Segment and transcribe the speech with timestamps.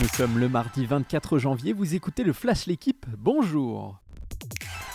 [0.00, 4.01] Nous sommes le mardi 24 janvier, vous écoutez le Flash L'équipe, bonjour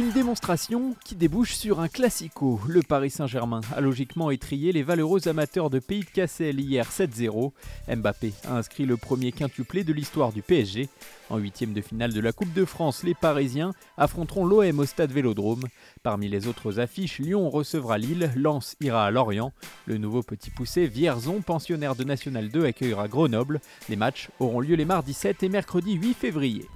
[0.00, 2.58] une démonstration qui débouche sur un classico.
[2.66, 7.52] Le Paris Saint-Germain a logiquement étrié les valeureux amateurs de Pays de Cassel hier 7-0.
[7.94, 10.88] Mbappé a inscrit le premier quintuplé de l'histoire du PSG.
[11.28, 15.12] En huitième de finale de la Coupe de France, les Parisiens affronteront l'OM au stade
[15.12, 15.64] Vélodrome.
[16.02, 19.52] Parmi les autres affiches, Lyon recevra Lille, Lens ira à Lorient.
[19.84, 23.60] Le nouveau petit poussé Vierzon, pensionnaire de National 2, accueillera Grenoble.
[23.90, 26.66] Les matchs auront lieu les mardis 7 et mercredi 8 février.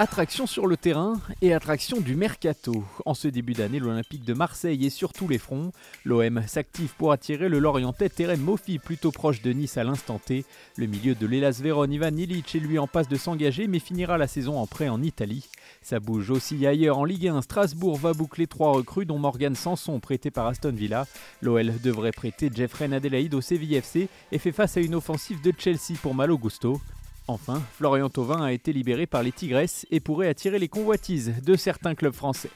[0.00, 2.82] Attraction sur le terrain et attraction du mercato.
[3.06, 5.70] En ce début d'année, l'Olympique de Marseille est sur tous les fronts.
[6.04, 10.44] L'OM s'active pour attirer le Lorientais Terem Mofi, plutôt proche de Nice à l'instant T.
[10.76, 14.18] Le milieu de l'Elas Véron Ivan Illich est lui en passe de s'engager, mais finira
[14.18, 15.48] la saison en prêt en Italie.
[15.80, 17.42] Ça bouge aussi ailleurs en Ligue 1.
[17.42, 21.06] Strasbourg va boucler trois recrues, dont Morgan Sanson, prêté par Aston Villa.
[21.40, 25.94] L'OL devrait prêter Jeffrey Adelaide au CVFC et fait face à une offensive de Chelsea
[26.02, 26.80] pour Malo Gusto.
[27.26, 31.56] Enfin, Florian Thauvin a été libéré par les Tigresses et pourrait attirer les convoitises de
[31.56, 32.50] certains clubs français.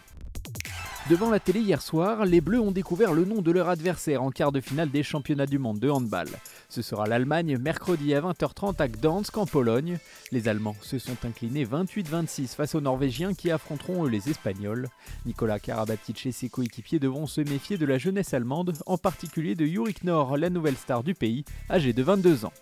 [1.08, 4.30] Devant la télé hier soir, les Bleus ont découvert le nom de leur adversaire en
[4.30, 6.28] quart de finale des championnats du monde de handball.
[6.68, 9.96] Ce sera l'Allemagne mercredi à 20h30 à Gdansk en Pologne.
[10.32, 14.90] Les Allemands se sont inclinés 28-26 face aux Norvégiens qui affronteront eux les Espagnols.
[15.24, 19.64] Nicolas Karabatic et ses coéquipiers devront se méfier de la jeunesse allemande, en particulier de
[19.64, 22.52] Yurik Nor, la nouvelle star du pays, âgée de 22 ans.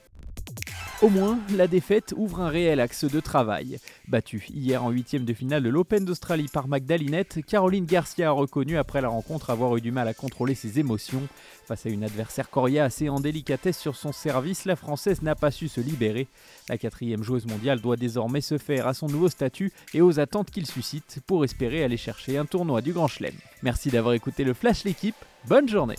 [1.02, 3.78] Au moins, la défaite ouvre un réel axe de travail.
[4.08, 8.78] Battue hier en huitième de finale de l'Open d'Australie par Magdalinette, Caroline Garcia a reconnu
[8.78, 11.28] après la rencontre avoir eu du mal à contrôler ses émotions.
[11.66, 15.50] Face à une adversaire coriace et en délicatesse sur son service, la Française n'a pas
[15.50, 16.28] su se libérer.
[16.70, 20.50] La quatrième joueuse mondiale doit désormais se faire à son nouveau statut et aux attentes
[20.50, 23.34] qu'il suscite pour espérer aller chercher un tournoi du Grand Chelem.
[23.62, 25.16] Merci d'avoir écouté le Flash l'équipe,
[25.46, 25.96] bonne journée